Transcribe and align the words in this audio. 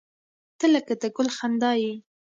•ته 0.59 0.65
لکه 0.73 0.93
د 1.01 1.03
ګل 1.15 1.29
خندا 1.37 1.71
یې. 1.81 1.93